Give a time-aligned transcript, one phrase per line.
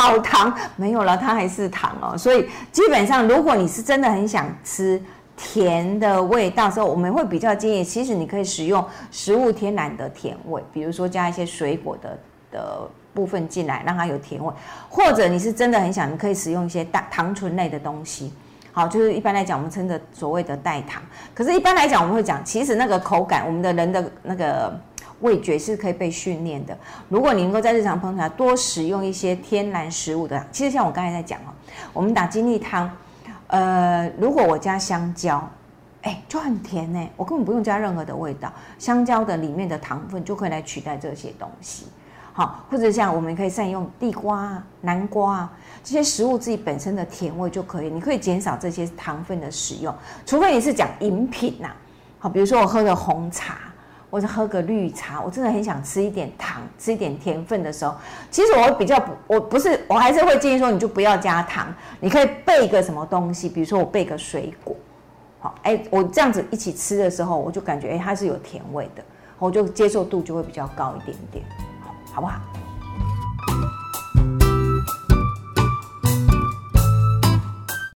[0.00, 2.16] 好糖，没有了，它还是糖哦。
[2.16, 5.00] 所以基本上，如果你是真的很想吃
[5.36, 12.18] 甜的味道时候，我们会比较建议，其实你可以使用食物天然的甜味，比如说加一些水果的
[12.50, 14.52] 的部分进来，让它有甜味，
[14.88, 18.32] 或者你是真的很想，你可以使用一些大糖醇类的东西。
[18.72, 21.02] 好，就是一般来讲，我们称的所谓的代糖。
[21.34, 24.80] 可是，一般来讲，我们会讲，其实那个口感，我们的人的那个
[25.20, 26.76] 味觉是可以被训练的。
[27.08, 31.52] 如果你能够在日常烹调多使用一些天然食物的，其实像我刚才在讲哦，
[31.92, 32.90] 我们打金粒汤，
[33.46, 35.48] 呃，如果我加香蕉，
[36.02, 41.86] 哎，就很甜呢，我根本不用加任何的味道，香蕉的里面的糖分就可以来取代这些东西。
[42.32, 45.48] 好，或者像我们可以善用地瓜、南瓜。
[45.82, 49.94] 这些食物自己本身的甜味就可以，你可以减少这些糖分的使用，
[50.24, 51.70] 除非你是讲饮品呐，
[52.18, 53.58] 好，比如说我喝的红茶，
[54.10, 57.94] 或者喝个绿茶，我真的很想吃一点糖，吃一点甜分的时候，
[58.30, 64.74] 其实我比较不，我不是，我还是会建议说，你就不要加糖，你可以备个什么东西，比如说我备个水果，
[65.38, 69.02] 好，哎，我这样子一起吃的时候，我就感觉哎它是有甜味的，
[69.38, 71.44] 我就接受度就会比较高一点点，
[71.84, 72.40] 好，好不好？